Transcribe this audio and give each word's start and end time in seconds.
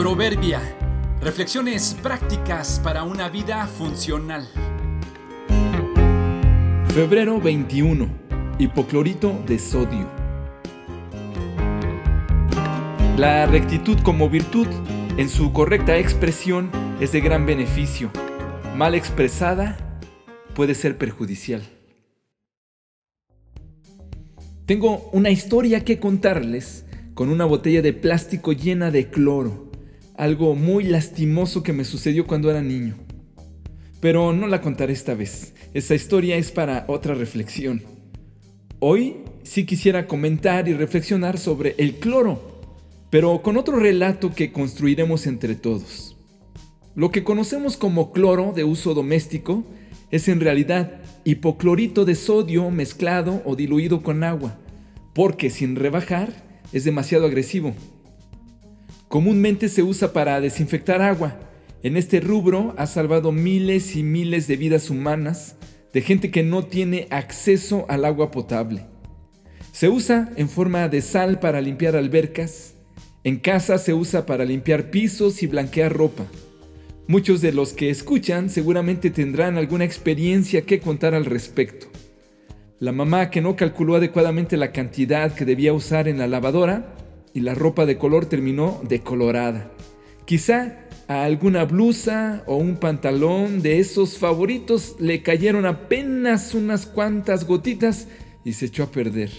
Proverbia. 0.00 0.62
Reflexiones 1.20 1.94
prácticas 2.02 2.80
para 2.82 3.02
una 3.04 3.28
vida 3.28 3.66
funcional. 3.66 4.48
Febrero 6.94 7.38
21. 7.38 8.08
Hipoclorito 8.58 9.38
de 9.46 9.58
sodio. 9.58 10.08
La 13.18 13.44
rectitud 13.44 13.98
como 14.02 14.30
virtud, 14.30 14.68
en 15.18 15.28
su 15.28 15.52
correcta 15.52 15.98
expresión, 15.98 16.70
es 16.98 17.12
de 17.12 17.20
gran 17.20 17.44
beneficio. 17.44 18.10
Mal 18.74 18.94
expresada, 18.94 20.00
puede 20.54 20.74
ser 20.74 20.96
perjudicial. 20.96 21.62
Tengo 24.64 25.10
una 25.12 25.28
historia 25.28 25.84
que 25.84 26.00
contarles 26.00 26.86
con 27.12 27.28
una 27.28 27.44
botella 27.44 27.82
de 27.82 27.92
plástico 27.92 28.52
llena 28.52 28.90
de 28.90 29.10
cloro, 29.10 29.69
algo 30.20 30.54
muy 30.54 30.84
lastimoso 30.84 31.62
que 31.62 31.72
me 31.72 31.86
sucedió 31.86 32.26
cuando 32.26 32.50
era 32.50 32.60
niño. 32.60 32.94
Pero 34.00 34.34
no 34.34 34.48
la 34.48 34.60
contaré 34.60 34.92
esta 34.92 35.14
vez, 35.14 35.54
esa 35.72 35.94
historia 35.94 36.36
es 36.36 36.50
para 36.52 36.84
otra 36.88 37.14
reflexión. 37.14 37.82
Hoy 38.80 39.16
sí 39.44 39.64
quisiera 39.64 40.06
comentar 40.06 40.68
y 40.68 40.74
reflexionar 40.74 41.38
sobre 41.38 41.74
el 41.78 41.94
cloro, 41.94 42.60
pero 43.08 43.40
con 43.40 43.56
otro 43.56 43.78
relato 43.78 44.34
que 44.34 44.52
construiremos 44.52 45.26
entre 45.26 45.54
todos. 45.54 46.18
Lo 46.94 47.10
que 47.10 47.24
conocemos 47.24 47.78
como 47.78 48.12
cloro 48.12 48.52
de 48.54 48.64
uso 48.64 48.92
doméstico 48.92 49.64
es 50.10 50.28
en 50.28 50.40
realidad 50.40 51.00
hipoclorito 51.24 52.04
de 52.04 52.14
sodio 52.14 52.70
mezclado 52.70 53.40
o 53.46 53.56
diluido 53.56 54.02
con 54.02 54.22
agua, 54.22 54.58
porque 55.14 55.48
sin 55.48 55.76
rebajar 55.76 56.28
es 56.74 56.84
demasiado 56.84 57.24
agresivo. 57.24 57.74
Comúnmente 59.10 59.68
se 59.68 59.82
usa 59.82 60.12
para 60.12 60.40
desinfectar 60.40 61.02
agua. 61.02 61.36
En 61.82 61.96
este 61.96 62.20
rubro 62.20 62.74
ha 62.76 62.86
salvado 62.86 63.32
miles 63.32 63.96
y 63.96 64.04
miles 64.04 64.46
de 64.46 64.56
vidas 64.56 64.88
humanas 64.88 65.56
de 65.92 66.00
gente 66.00 66.30
que 66.30 66.44
no 66.44 66.64
tiene 66.64 67.08
acceso 67.10 67.86
al 67.88 68.04
agua 68.04 68.30
potable. 68.30 68.86
Se 69.72 69.88
usa 69.88 70.30
en 70.36 70.48
forma 70.48 70.88
de 70.88 71.02
sal 71.02 71.40
para 71.40 71.60
limpiar 71.60 71.96
albercas. 71.96 72.74
En 73.24 73.38
casa 73.38 73.78
se 73.78 73.94
usa 73.94 74.26
para 74.26 74.44
limpiar 74.44 74.92
pisos 74.92 75.42
y 75.42 75.48
blanquear 75.48 75.92
ropa. 75.92 76.26
Muchos 77.08 77.40
de 77.40 77.50
los 77.50 77.72
que 77.72 77.90
escuchan 77.90 78.48
seguramente 78.48 79.10
tendrán 79.10 79.58
alguna 79.58 79.84
experiencia 79.84 80.62
que 80.62 80.78
contar 80.78 81.16
al 81.16 81.24
respecto. 81.24 81.88
La 82.78 82.92
mamá 82.92 83.28
que 83.30 83.40
no 83.40 83.56
calculó 83.56 83.96
adecuadamente 83.96 84.56
la 84.56 84.70
cantidad 84.70 85.34
que 85.34 85.44
debía 85.44 85.72
usar 85.72 86.06
en 86.06 86.18
la 86.18 86.28
lavadora 86.28 86.94
y 87.34 87.40
la 87.40 87.54
ropa 87.54 87.86
de 87.86 87.98
color 87.98 88.26
terminó 88.26 88.80
decolorada. 88.88 89.70
Quizá 90.24 90.86
a 91.08 91.24
alguna 91.24 91.64
blusa 91.64 92.44
o 92.46 92.56
un 92.56 92.76
pantalón 92.76 93.62
de 93.62 93.80
esos 93.80 94.16
favoritos 94.18 94.96
le 95.00 95.22
cayeron 95.22 95.66
apenas 95.66 96.54
unas 96.54 96.86
cuantas 96.86 97.46
gotitas 97.46 98.06
y 98.44 98.52
se 98.52 98.66
echó 98.66 98.84
a 98.84 98.90
perder. 98.90 99.30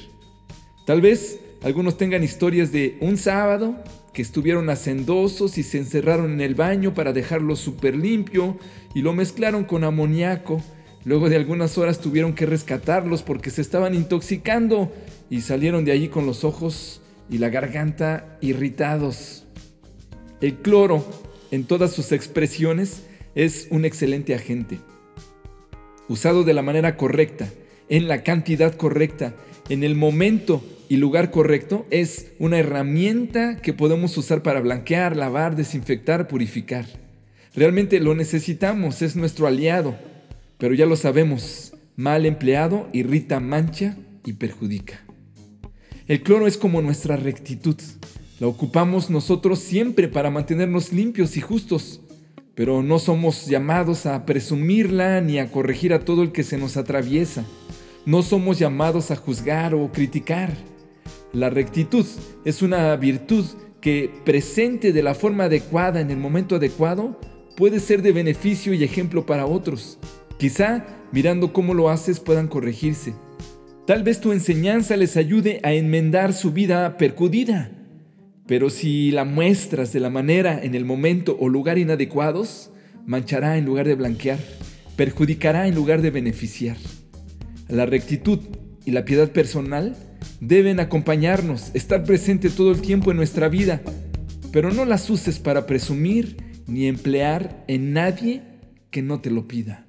Tal 0.86 1.00
vez 1.00 1.40
algunos 1.64 1.98
tengan 1.98 2.24
historias 2.24 2.72
de 2.72 2.98
un 3.02 3.18
sábado 3.18 3.76
que 4.14 4.22
estuvieron 4.22 4.70
hacendosos 4.70 5.58
y 5.58 5.64
se 5.64 5.78
encerraron 5.78 6.34
en 6.34 6.42
el 6.42 6.56
baño 6.56 6.94
para 6.94 7.14
dejarlo 7.14 7.56
súper 7.56 7.96
limpio 7.96 8.58
y 8.94 9.02
lo 9.02 9.14
mezclaron 9.14 9.64
con 9.64 9.84
amoníaco. 9.84 10.62
Luego 11.06 11.30
de 11.30 11.38
algunas 11.38 11.78
horas 11.78 12.00
tuvieron 12.00 12.34
que 12.34 12.46
rescatarlos 12.46 13.24
porque 13.24 13.50
se 13.50 13.62
estaban 13.62 13.96
intoxicando 13.96 14.92
y 15.30 15.42
salieron 15.42 15.86
de 15.86 15.94
allí 15.94 16.10
con 16.10 16.26
los 16.26 16.44
ojos 16.44 17.01
y 17.32 17.38
la 17.38 17.50
garganta 17.50 18.38
irritados. 18.42 19.46
El 20.42 20.56
cloro, 20.56 21.04
en 21.50 21.64
todas 21.64 21.92
sus 21.92 22.12
expresiones, 22.12 23.04
es 23.34 23.68
un 23.72 23.86
excelente 23.86 24.36
agente. 24.36 24.80
Usado 26.10 26.44
de 26.44 26.54
la 26.54 26.62
manera 26.62 26.98
correcta, 26.98 27.48
en 27.88 28.10
la 28.10 28.24
cantidad 28.24 28.76
correcta, 28.76 29.34
en 29.70 29.84
el 29.84 29.96
momento 29.96 30.62
y 30.90 30.98
lugar 30.98 31.32
correcto, 31.32 31.86
es 31.90 32.34
una 32.38 32.60
herramienta 32.60 33.56
que 33.58 33.72
podemos 33.74 34.18
usar 34.18 34.44
para 34.44 34.60
blanquear, 34.60 35.16
lavar, 35.16 35.56
desinfectar, 35.56 36.28
purificar. 36.28 36.86
Realmente 37.56 38.02
lo 38.02 38.14
necesitamos, 38.14 39.02
es 39.02 39.16
nuestro 39.16 39.48
aliado, 39.48 39.96
pero 40.58 40.74
ya 40.74 40.86
lo 40.86 40.98
sabemos, 40.98 41.74
mal 41.96 42.26
empleado 42.26 42.90
irrita, 42.92 43.40
mancha 43.40 43.96
y 44.26 44.34
perjudica. 44.34 45.06
El 46.12 46.24
cloro 46.24 46.46
es 46.46 46.58
como 46.58 46.82
nuestra 46.82 47.16
rectitud. 47.16 47.78
La 48.42 48.48
ocupamos 48.48 49.10
nosotros 49.10 49.60
siempre 49.60 50.10
para 50.10 50.30
mantenernos 50.30 50.92
limpios 50.92 51.38
y 51.38 51.40
justos, 51.40 52.02
pero 52.54 52.84
no 52.84 53.00
somos 53.00 53.46
llamados 53.46 54.06
a 54.06 54.26
presumirla 54.26 55.22
ni 55.22 55.40
a 55.40 55.50
corregir 55.50 55.94
a 55.94 56.04
todo 56.04 56.24
el 56.24 56.34
que 56.34 56.44
se 56.44 56.58
nos 56.58 56.76
atraviesa. 56.76 57.46
No 58.06 58.24
somos 58.24 58.60
llamados 58.60 59.10
a 59.10 59.16
juzgar 59.16 59.74
o 59.74 59.90
criticar. 59.94 60.52
La 61.32 61.50
rectitud 61.50 62.06
es 62.44 62.62
una 62.62 62.94
virtud 62.98 63.46
que 63.80 64.12
presente 64.26 64.92
de 64.92 65.04
la 65.04 65.16
forma 65.16 65.46
adecuada 65.46 66.02
en 66.02 66.12
el 66.12 66.18
momento 66.18 66.58
adecuado 66.58 67.22
puede 67.56 67.80
ser 67.80 68.02
de 68.02 68.12
beneficio 68.12 68.74
y 68.74 68.84
ejemplo 68.84 69.26
para 69.26 69.46
otros. 69.46 69.98
Quizá 70.38 70.86
mirando 71.14 71.54
cómo 71.54 71.74
lo 71.74 71.90
haces 71.90 72.20
puedan 72.20 72.50
corregirse. 72.50 73.14
Tal 73.86 74.04
vez 74.04 74.22
tu 74.22 74.32
enseñanza 74.32 74.96
les 74.96 75.18
ayude 75.18 75.60
a 75.64 75.74
enmendar 75.74 76.34
su 76.34 76.52
vida 76.52 76.98
percudida. 76.98 77.72
Pero 78.46 78.70
si 78.70 79.10
la 79.12 79.26
muestras 79.26 79.92
de 79.92 80.00
la 80.00 80.12
manera, 80.12 80.64
en 80.64 80.76
el 80.76 80.86
momento 80.86 81.36
o 81.40 81.50
lugar 81.50 81.80
inadecuados, 81.80 82.70
manchará 83.08 83.58
en 83.58 83.66
lugar 83.66 83.88
de 83.88 83.96
blanquear, 83.96 84.38
perjudicará 84.96 85.68
en 85.68 85.74
lugar 85.74 86.04
de 86.04 86.12
beneficiar. 86.12 86.78
La 87.70 87.88
rectitud 87.88 88.40
y 88.86 88.92
la 88.92 89.04
piedad 89.04 89.32
personal 89.32 89.96
deben 90.40 90.80
acompañarnos, 90.80 91.72
estar 91.74 92.04
presente 92.04 92.52
todo 92.52 92.72
el 92.72 92.82
tiempo 92.82 93.10
en 93.10 93.18
nuestra 93.18 93.50
vida, 93.50 93.82
pero 94.52 94.72
no 94.72 94.86
las 94.86 95.10
uses 95.10 95.40
para 95.40 95.66
presumir 95.66 96.38
ni 96.68 96.88
emplear 96.88 97.64
en 97.68 97.94
nadie 97.94 98.44
que 98.92 99.02
no 99.02 99.22
te 99.22 99.32
lo 99.32 99.48
pida. 99.48 99.88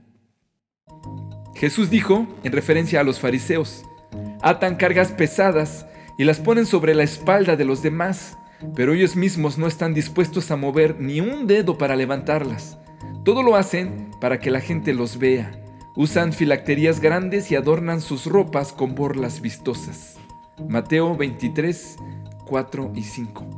Jesús 1.62 1.90
dijo, 1.90 2.26
en 2.42 2.50
referencia 2.50 2.98
a 2.98 3.04
los 3.04 3.20
fariseos, 3.20 3.84
atan 4.42 4.74
cargas 4.74 5.12
pesadas 5.12 5.86
y 6.18 6.24
las 6.24 6.40
ponen 6.40 6.66
sobre 6.66 6.92
la 6.92 7.04
espalda 7.04 7.54
de 7.54 7.64
los 7.64 7.84
demás, 7.84 8.36
pero 8.74 8.94
ellos 8.94 9.14
mismos 9.14 9.58
no 9.58 9.68
están 9.68 9.94
dispuestos 9.94 10.50
a 10.50 10.56
mover 10.56 10.98
ni 10.98 11.20
un 11.20 11.46
dedo 11.46 11.78
para 11.78 11.94
levantarlas. 11.94 12.78
Todo 13.24 13.44
lo 13.44 13.54
hacen 13.54 14.10
para 14.20 14.40
que 14.40 14.50
la 14.50 14.58
gente 14.60 14.92
los 14.92 15.18
vea. 15.18 15.52
Usan 15.94 16.32
filacterías 16.32 16.98
grandes 16.98 17.52
y 17.52 17.54
adornan 17.54 18.00
sus 18.00 18.26
ropas 18.26 18.72
con 18.72 18.96
borlas 18.96 19.40
vistosas. 19.40 20.16
Mateo 20.68 21.16
23, 21.16 21.96
4 22.44 22.92
y 22.96 23.04
5. 23.04 23.51